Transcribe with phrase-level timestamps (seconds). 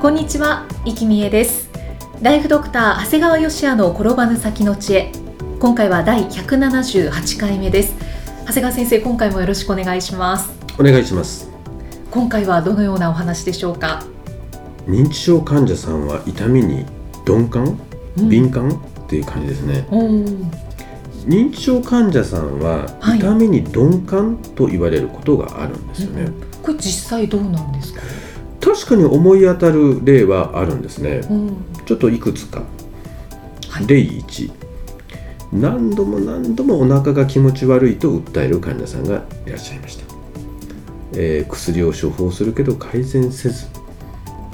[0.00, 1.68] こんにちは、生きみえです。
[2.22, 5.10] ライフドクター長谷川芳也の転ばぬ先の知恵。
[5.58, 7.96] 今回は第178回目です。
[8.46, 10.50] 長谷川先生、今回もよろしくお願いします。
[10.78, 11.50] お願いします。
[12.12, 14.04] 今回はどのようなお話でしょうか？
[14.86, 16.86] 認知症患者さんは痛みに
[17.26, 17.80] 鈍感、
[18.18, 18.28] うん。
[18.28, 18.70] 敏感？
[18.70, 18.74] っ
[19.08, 19.84] ていう感じですね。
[21.26, 23.18] 認知症患者さんははい。
[23.18, 24.36] 痛みに鈍感？
[24.54, 26.30] と言われることがあるんですよね、
[26.62, 28.00] これ実際どうなんですか、
[28.68, 31.22] 確かに思い当たる例はあるんですね。
[31.30, 31.56] うん。
[31.86, 32.62] ちょっといくつか、
[33.70, 33.86] はい。
[33.86, 34.52] 例1
[35.54, 40.04] 何度も何度もお腹が気持ち悪いと訴える患者さんがいらっしゃいました、
[41.14, 43.66] えー薬を処方するけど改善せず。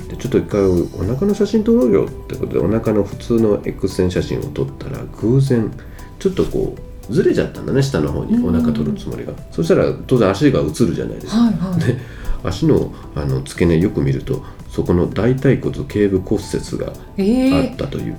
[0.09, 5.73] でちょっと一回お腹の写真撮ろうよってことでお腹の普通の X 線写真を撮ったら偶然
[6.21, 6.77] ちょっとこ
[7.11, 8.39] うずれちゃったんだね下の方に。
[8.47, 11.39] お腹撮るつもりが、そしたら当然足が映るじゃないですか。
[11.39, 11.99] はいはい、で
[12.45, 17.75] 足のあの付け根よく見るとそこの大腿骨頸部骨折があえー。
[17.75, 18.17] ったという、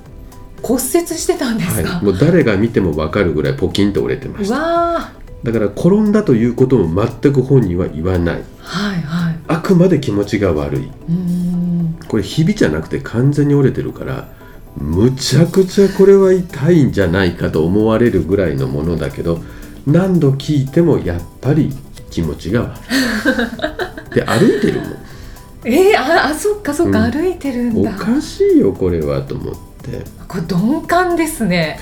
[0.61, 4.59] 骨折してたんですか、はい、もう誰が見ても分かるぐらいポキンと折れてまうした。
[4.59, 5.11] わ
[5.43, 8.37] だから転んだということも全く本人は言わない。
[8.37, 9.39] ーはいはい。
[9.47, 10.91] あくまで気持ちが悪い。
[12.07, 14.29] これひびじゃなくて完全に折れてるから
[14.77, 19.39] むちゃくちゃこれは痛いんじゃないかと思われるぐらいのものだけど
[19.87, 21.71] 何度聞いてもやっぱり
[22.09, 22.79] 気持ちが悪い
[24.16, 24.97] で歩いてるもん。
[25.66, 27.11] えー、ああそっかそっか、うん。
[27.11, 30.06] 歩いてるんおだかしいよこれはと思って。
[30.28, 31.79] これ鈍感ですね。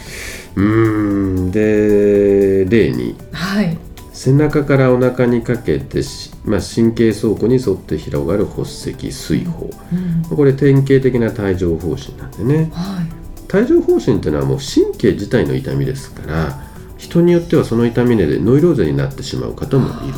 [0.56, 3.16] うーんで例に。
[3.32, 3.78] はい。
[4.12, 9.66] 背中からお腹にかけてし、まあ、神経倉庫に沿って広がる発石水泡。
[9.92, 12.72] うんこれ典型的な帯状疱疹なんでね。
[12.74, 13.24] はい。
[13.56, 16.64] 帯状疱疹っていうのはもう神経自体の痛みですから
[16.98, 20.16] 人によってはその痛みでノイローゼになってしまう方もいる、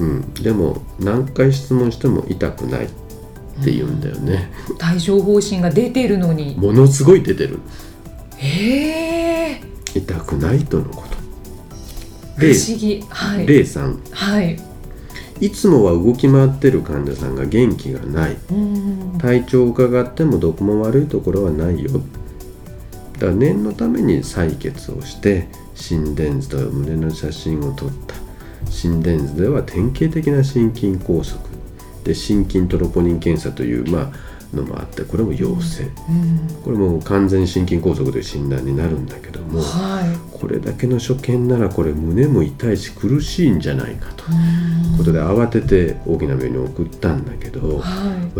[0.00, 2.88] うん、でも何回質問しても痛くないっ
[3.64, 4.50] て言うんだよね、
[4.90, 6.56] 帯状疱疹が出てるのに。
[6.56, 7.58] ものすごい出てる。
[8.36, 9.60] へえ。
[9.94, 11.16] 痛くないとのこと。
[12.36, 13.02] 不例思議。
[13.08, 13.46] はい。
[13.46, 14.58] 例3はい。
[15.40, 18.36] いつもは動き回ってる患者さんが元気がない。
[19.18, 21.90] 体調を伺ってもどこも悪いところはないよ。
[23.14, 28.14] だから念のために採血をして心電図と胸の写真を撮った
[28.70, 31.38] 心電図では典型的な心筋梗塞。
[32.04, 35.84] で心筋トロポニン検査という、まあのもあってこれも陽性。
[35.84, 36.62] うん。
[36.64, 40.02] これも完全心筋梗塞という診断になるんだけどもは
[40.32, 44.24] これだけの所見ならこれ胸も痛いし苦しいんじゃないかと。
[44.30, 47.82] いいうことで慌てて大きな病院に送ったんだけど、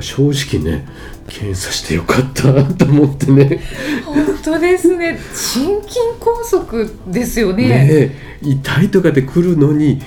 [0.01, 0.87] 正直ね
[1.29, 3.61] 検査してよかったと思ってね。
[4.05, 5.19] 本当ですね。
[5.35, 8.17] 心筋梗塞ですよね。
[8.43, 10.01] 痛いとかで来るのに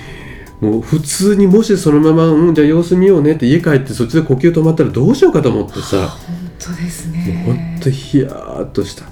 [0.60, 6.08] もう普通にもしそのまま「うんじゃあ様子見ようね」って家帰ってそっちで呼吸止まったらどうしようかと思ってさ。
[6.08, 9.04] 本当ですもうほんねとヒヤーっとした。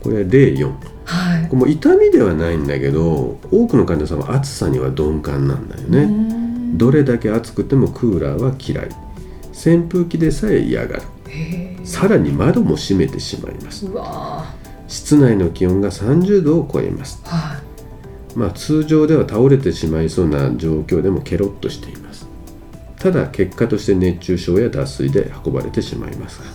[0.00, 0.72] これ例4
[1.04, 1.48] はい。
[1.48, 8.88] これもう痛みではないんだけど多くの患者さんは暑さには鈍感なんだよね、どれだけ暑くてもクーラーは嫌い。
[9.52, 11.02] 扇風機でさえ嫌がる。
[11.84, 13.86] さらに窓も閉めてしまいます。
[13.86, 14.44] うわ
[14.88, 17.20] 室内の気温が30度を超えます。
[17.24, 17.60] ーは
[18.36, 22.28] まあ通常では倒れてしまいそうな状況でもケロッとしています。
[22.98, 26.40] ただ結果として熱中症や脱水で運ばれてしまいます。
[26.40, 26.48] がい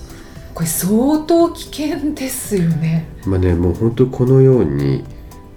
[0.53, 3.07] これ相当危険ですよね。
[3.25, 5.03] まあねもう本当このように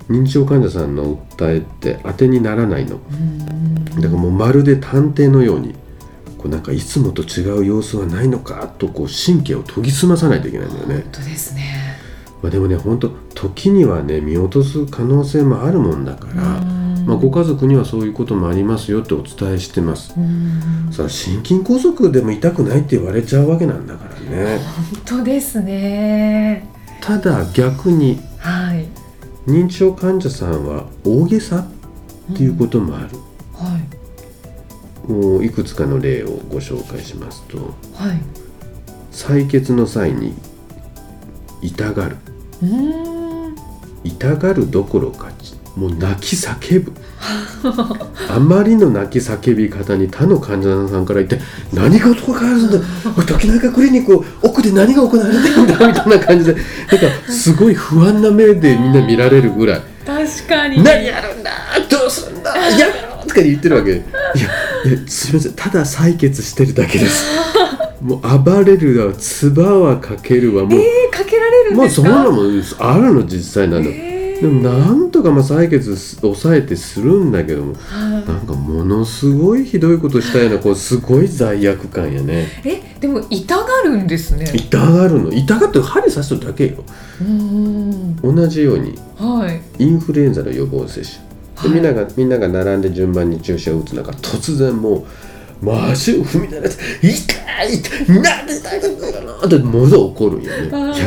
[0.09, 2.99] 認知症患者さんの訴えって当てにならないの。
[3.97, 5.75] だからもうまるで探偵のように
[6.38, 10.94] こうなんかいつもと違う様子はないのかとこう神経を研ぎ澄まさないといけないんだよね。
[10.94, 11.99] 本当ですね。
[12.43, 16.34] まあ、でもね本当時にはね見落とす可能性もあるもんだから、
[17.04, 20.14] まあ、ご家族にはそういうこともありますよってお伝えしてます。
[20.16, 20.92] うん。
[20.92, 24.58] さあ心筋梗塞でも痛くないって言われちゃうわけなんだからね。
[25.04, 26.69] 本当ですね。
[27.00, 28.86] ただ逆にはい。
[29.46, 31.66] 認知症患者さんは大げさ
[32.32, 33.08] っていうこともある。
[33.52, 35.12] はい。
[35.12, 37.58] もういくつかの例をご紹介しますと
[37.94, 38.20] はい。
[39.12, 40.34] 採血の際に
[41.60, 42.16] 痛がる。
[42.62, 43.13] うーん
[44.05, 45.29] 痛がるどころか
[45.77, 46.93] もう泣き叫ぶ。
[48.31, 51.41] あまりの泣き叫び方に他の患者さんから言って
[51.75, 52.79] 「何が男があるんだ
[53.27, 56.53] 時中クリニック奥で何が行われてるんだ」みたいな感じで。
[56.55, 56.62] なん
[57.01, 60.83] かすごい不安な目でみんな見られるぐらい「確かに。
[60.83, 61.51] 何やるんだ
[61.89, 63.91] どうするんだやめろ!」とか言ってるわけ。
[63.91, 65.53] いやいやすいません。
[65.55, 67.25] ただ採血してるだけです
[68.00, 72.43] もう暴れるわ唾はかけるわもう、えー、かけられるんまあですか、そんなのも
[72.79, 74.41] あるの実際なの、えー。
[74.41, 78.26] でもなんとかまあ採血抑えてするんだけどもはい。
[78.26, 82.46] なんかものすごいひどいことしたようなこうすごい罪悪感やね。
[82.64, 84.50] えでも痛がるんですね。
[84.55, 85.32] 痛がるの。
[85.32, 86.85] 痛がって針刺すだけよ。
[87.20, 88.17] うーん。
[88.17, 89.82] 同じようにはい。
[89.82, 91.25] インフルエンザの予防接種。
[91.62, 95.33] でみんながみんなが並んで順番に注射を打つ中突然もうまあ
[95.72, 98.20] 足を踏み鳴らして「痛い痛い。
[98.20, 100.70] なんで痛いんだろう」ってもの起こるんよね。
[100.70, 101.00] はい。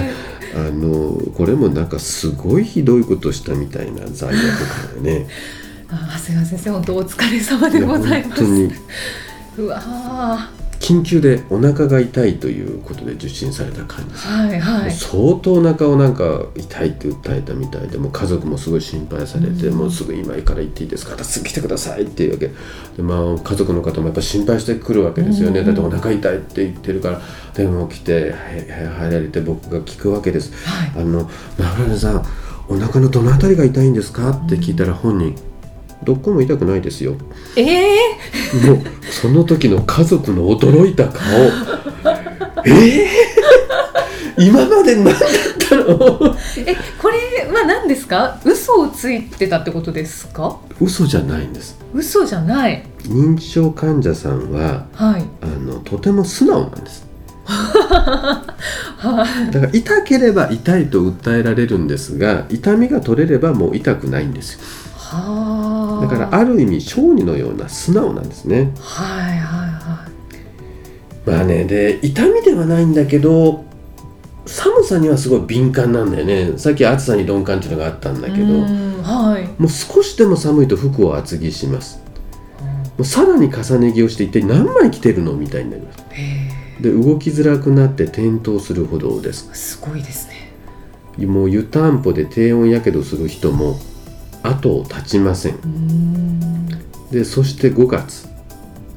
[0.56, 5.28] あのこれもなんかすごいひどいことしたみたいな罪悪感よね。
[5.90, 8.42] あ長谷川先生本当お疲れ様でございます。
[8.42, 8.70] や本
[9.58, 9.68] 当に。
[9.68, 14.92] うわー緊急でお腹が痛いということで受診された患者さん、はいはい。
[14.92, 19.78] 相当お腹をなんか痛いって訴えたみたいでもう家族もすごい心配されて、うん。
[19.78, 22.48] もうすぐ今から行っていいですかすぐ来てくださいっていうわけ。
[22.48, 22.54] で、
[23.04, 25.66] まあ、家族の方もやっぱ心配してくるわけですよね、うん。
[25.66, 27.22] だってお腹痛いって言ってるから。
[27.54, 28.36] 電話来て
[29.00, 30.54] 入られて僕が聞くわけです。
[30.66, 30.92] はい。
[30.96, 32.24] あの中根さん
[32.70, 34.30] お腹のどの辺りが痛いんですか？
[34.30, 35.36] って聞いたら本人
[36.04, 37.16] どこも痛くないですよ。
[37.56, 37.98] ええ
[38.68, 41.24] もうその時の家族の驚いた顔。
[42.66, 45.16] えー、今まで何だっ
[45.70, 46.36] たの？
[46.66, 48.40] えこれは何ですか？
[48.46, 50.58] 嘘をついてたってことですか？
[50.80, 51.78] 嘘じゃないんです。
[51.94, 52.84] 嘘じゃない。
[53.04, 55.26] 認知症患者さんははい。
[55.42, 57.06] あのとても素直なんです。
[57.48, 58.44] は
[59.50, 59.52] い。
[59.52, 64.60] だから痛ければ痛いと訴えられるんですが痛みが取れればもう痛くないんです
[66.02, 68.74] だからある意味小児のような素直なんですね。
[68.80, 70.08] はいはいは
[71.26, 73.66] まあねで痛みではないんだけど
[74.46, 76.58] 寒さにはすごい敏感なんだよね。
[76.58, 78.46] さっき暑さに鈍感っていうのがあったんだいけど
[79.04, 79.62] はい。
[79.62, 82.02] もう少しでも寒いと服を厚着します。
[82.98, 86.04] もうさらに重ね着をして一体何枚着てるのみたいになります。
[86.12, 86.48] へ
[86.82, 89.50] で動きづらくなって転倒するほどです。
[89.52, 91.26] えすごいですね。
[91.26, 93.80] もう湯たんぽで低温やけどする人も
[94.50, 96.68] 後を絶ちません。
[97.12, 98.28] でそして5月。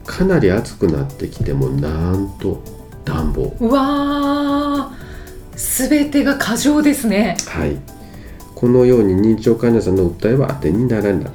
[0.07, 2.63] かなり暑くなってきてもなんと
[3.05, 3.57] 暖房。
[3.61, 5.89] うわー。
[5.89, 7.37] 全てが過剰ですね。
[7.47, 7.77] はい。
[8.55, 11.31] このように認知症患者さんの訴えは当てにならない。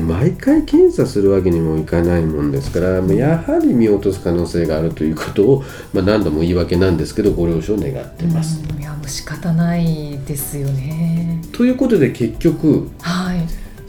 [0.00, 8.62] 毎回検査するわけにもいかないもんですから、まあやはり見落とす可能性があるということを、まあ、何度も言い訳なんですけどご了承願ってます。
[8.72, 8.80] うん。
[8.80, 11.42] いやもう仕方ないですよね。
[11.52, 13.19] ということで結局はい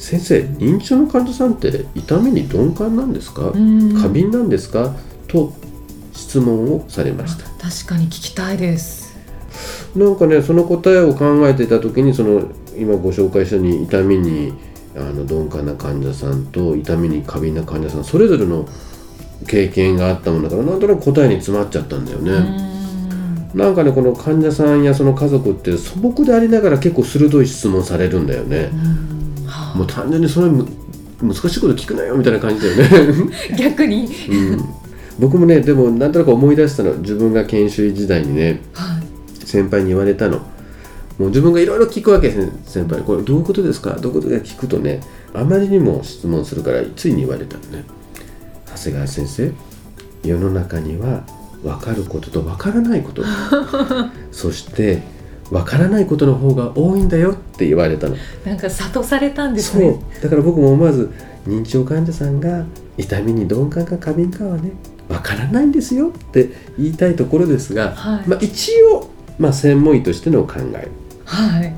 [0.02, 4.02] 先生認知症の患者さんって痛みに鈍感なんですか、うん。
[4.02, 4.96] 過敏なんですか？
[5.28, 5.54] と
[6.12, 7.44] 質問をされました。
[7.70, 9.16] 確かに聞きたいです。
[9.96, 14.54] なんかねその答えを考えていた時にその今ご紹介したように痛みに
[14.96, 18.68] あの鈍感な患者さんと痛みに過敏な患者さんそれぞれの
[19.48, 22.72] 経験があったもんだからなんとなく答えに詰まっちゃったんだよね。
[23.54, 28.70] なんかねこの患者さんやその家族って素朴でありながら結構鋭い質問されるんだよね。
[28.74, 28.76] う。
[28.76, 28.80] ん。
[28.80, 29.11] はあ
[29.76, 30.66] もう単純にそれむ
[31.22, 33.30] 難しいこと聞くなよみたいな感じだよね。
[33.58, 34.06] 逆に。
[34.30, 34.66] うん、
[35.20, 39.46] 僕もねでもなんとなく思い出したの自分が研修医時代にねはい。
[39.46, 40.38] 先輩に言われたの。
[41.18, 43.06] もう自分がいろいろ聞くわけですね先輩に。
[43.06, 43.98] これどういうことですか？
[44.02, 45.02] どういうことで聞くとね
[45.34, 47.86] あまりにも質問するからついに言われたのね。
[48.76, 49.52] 長谷川先生
[50.24, 51.24] 世の中には
[51.64, 53.24] 分かることと分からないこと。
[54.32, 55.04] そして
[55.52, 58.16] 分からないことの方が多いんだよって言われたの。
[58.46, 59.82] なんか諭されたんですそう。
[59.82, 61.12] ねだから僕も思わず
[61.46, 62.66] 認知症患者さんが
[62.98, 64.72] 痛みに鈍感か過敏かはね
[65.10, 68.28] わからないんですよって言いたいところですが、はい。
[68.28, 70.88] まあ、一応、まあ、専門医としての考え。
[71.26, 71.74] はい。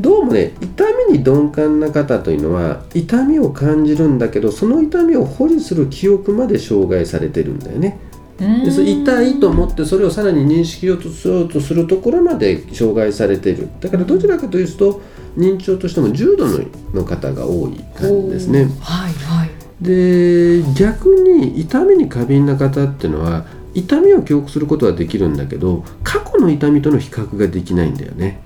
[0.00, 8.00] どうもね痛みに鈍感な方というのは痛みを感じるんだけどその痛みを保持する記憶まで障害されてるんだよね。
[8.38, 13.68] でそれ痛いと思ってそれをさらに認識しようとしようとするところまで障害されている。
[13.80, 15.02] だからどちらかというと
[15.36, 18.68] 認知症としても重度のの方が多い感じですね。
[18.80, 19.50] はいはい。
[19.80, 28.40] で逆に痛みに過敏な方っていうのは痛みを記憶することはできるんだけど過去の痛みとの比較ができないんだよね。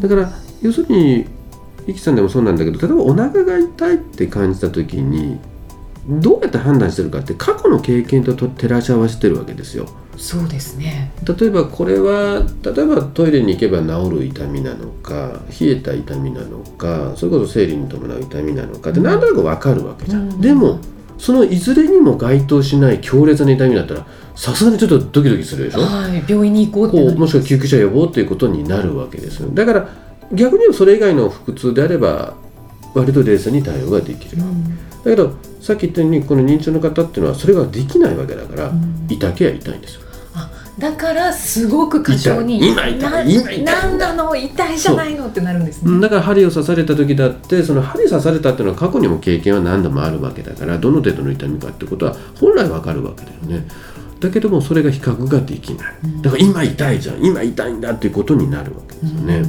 [0.00, 1.26] だから要するに
[1.86, 5.38] イキさんでもそうなんだけど例えばお腹が痛いって感じた時に
[6.08, 9.86] どうやって判断してるかって過去の経験とと照らし合わせてるわけですよ。
[10.16, 11.12] そうですね。
[11.38, 20.80] 例えばこれは例えばトイレに行けば治る痛みなのか冷えた痛みなのかそれこそ生理に伴う痛みなのかってなんとなく分かるわけじゃん、うん、でも
[21.18, 29.88] そのいずれにも該当しない強烈な痛みだったらさすがにちょっとドキドキするでしょ、はい、病院に行こうってもしくは救急車呼ぼうということになるわけですだから
[30.32, 32.34] 逆にそれ以外の腹痛であれば
[32.94, 40.08] 割と冷静に対応ができる、うん、だけどさっき言ったようにこの認知症の方っていうのはそれができないわけだから、うん、痛けや痛いんですよ。
[40.78, 46.00] だからすごく過剰に今痛い今痛い何なの痛いじゃないのってなるんですね。
[46.00, 53.66] だから針を刺された時だってその針刺されたっていうのは過去にも経験は何度もあるわけだからどの程度の痛みかってことは本来わかるわけだよね。
[54.20, 55.94] だけどもそれが比較ができない。
[56.22, 59.42] だから今痛いじゃん今痛いんだっていうことになるわけですよね。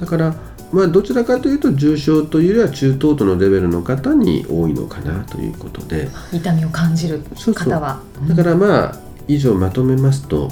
[0.00, 0.34] だから
[0.74, 6.08] まあ、どちらかというと重症というよりは中等度のレベルの方に多いのかなということで。
[6.32, 7.22] 痛みを感じる
[7.54, 8.02] 方は。
[8.26, 10.50] だからまあ以上まとめますと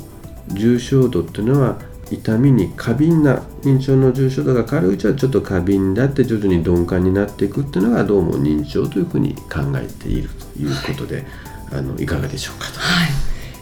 [0.49, 1.77] 重症度っていうのは
[2.13, 11.27] 痛みに過敏な認知症の重症度が軽いうちはちょっと過敏だって徐々に鈍感になっていくっていうのがどうも認知症というふうに考えているということで、はい、
[11.79, 12.79] あのいかがでしょうかと。
[12.79, 13.09] はい、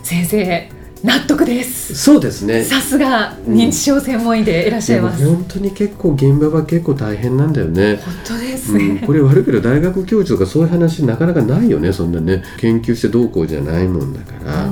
[0.03, 1.95] 先生納得です。
[1.95, 2.63] そうですね。
[2.63, 7.97] さすが認知症専門医でいらっしゃいます、うん、本当に結構現場は結構大変なんだよね。
[7.97, 8.73] 本当です。
[8.77, 12.43] ね、うん、これ悪いけど大学教授とかそういう話なかなかないよねそんなね。
[12.59, 14.67] 研究してどうこうじゃないもんだから。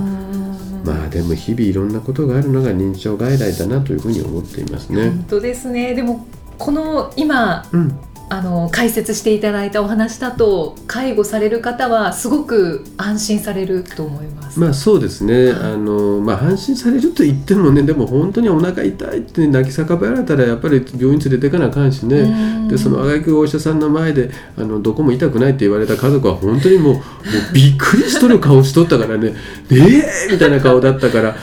[0.84, 5.08] まあでも日々いろんなことがあるのが認知症外来だなというふうに思っていますね。
[5.10, 5.94] 本当ですね。
[5.94, 7.98] でもこの今、うん、
[8.30, 14.60] あの解説していただいたお話だと介護される方はすごく安心されると思います。
[14.60, 15.50] まあそうですね。
[15.50, 22.68] あのまあ安心されると言ってもね、でも本当にお腹痛いって泣き叫ばれたらやっぱり病院連れていかなあかんしね。
[22.68, 29.34] でそのあがくお医者さんの前であのどこも痛くないって言われた家族は本当にもうもうびっくりしとる顔しとったからね、
[29.70, 31.36] え えー、みたいな顔だったから。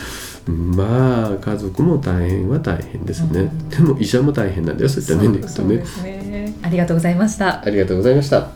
[0.47, 4.89] まあ家族も大変は大変ですね、うん、でも医者も大変なんだよ。
[4.89, 6.14] そういった面でいくとね、ね、
[6.61, 7.63] ありがとうございました。
[7.65, 8.49] ありがとうございました。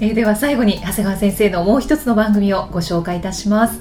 [0.00, 3.80] えー、では最後に長谷川先生のもう一つの番組をご紹介いたします。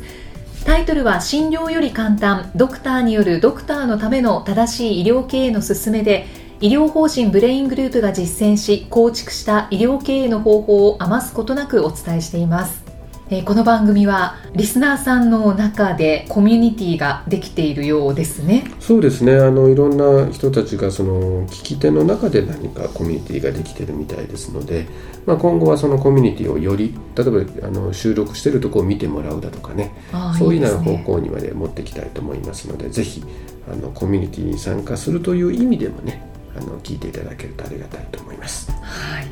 [0.66, 2.52] タイトルは診療より簡単。
[2.56, 6.28] ドクターによるドクターのための正しい医療経営の勧めで
[6.62, 12.89] 医療法人ブレイングループが実践し構築した医療経営の方法を余すことなくお伝えしています
[13.32, 18.64] えー、この番組はリスナーさんの中でコミュニティができているようですね。
[18.80, 19.36] そうですね。
[19.38, 24.88] あのいろんな人たちがその聞き手の中で何かコミュニティができてるみたいですので、
[25.28, 29.94] まあ今後はそのコミュニティをより例えばあの収録してるとこを見てもらうだとかね、
[30.40, 33.24] そういうような方向にまで持っていきたいと思いますので、ぜひ
[33.72, 36.26] あのコミュニティに参加するという意味でもね、
[36.58, 38.72] あの聞いていただけるとありがたいと思います。
[38.72, 39.28] はい。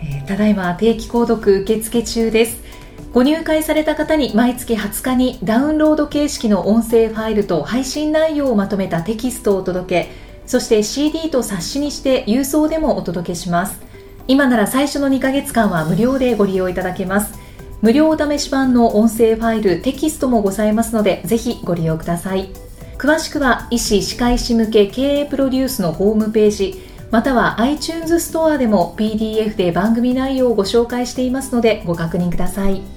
[0.00, 2.63] えー、ただいま定期購読受付中です。
[3.14, 10.10] ご入会された方に毎月20日にダウンロード形式の音声ファイルと配信内容をまとめたテキストをお届け
[10.46, 13.80] そして CD と冊子にして郵送でもお届けします。
[14.26, 17.38] 今なら最初の2ヶ月間は無料でご利用いただけます。
[17.82, 22.50] 無料お試し版の音声ファイルテキストもございますのでぜひご利用ください。
[22.98, 32.93] 詳しくは医師・歯科医師向け経営プロデュースのホームページまたは iTunes ストアでも PDF で番組内容をご紹介していますのでご確認ください。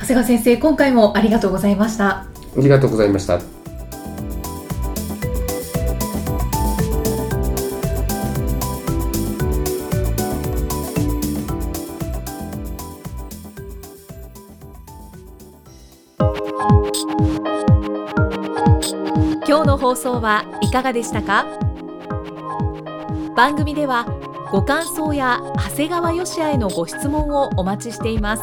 [0.00, 2.08] 長谷川先生今回もありがとうございました。
[2.08, 2.26] あ
[2.56, 3.40] りがとうございました。
[19.46, 21.46] 今日の放送はいかがでしたか？
[23.36, 24.06] 番組では
[24.50, 28.42] ご感想や長谷川よしあへのご質問をお待ちしています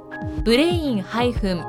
[0.43, 1.63] brain -gr.com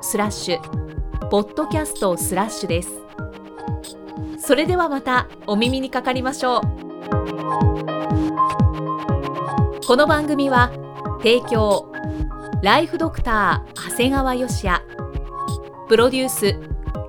[0.00, 2.90] スラッシュポッドキャストスラッシュです。
[4.36, 6.62] それではまたお耳にかかりましょう。
[9.86, 10.72] この番組は
[11.18, 11.92] 提供
[12.62, 14.82] ライフドクター長谷川芳也。
[15.88, 16.56] プロデュース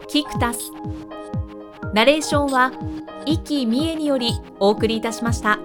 [0.08, 0.72] キクタス。
[1.96, 2.72] ナレーションは
[3.26, 5.58] 生きみえによりお送りいたしました。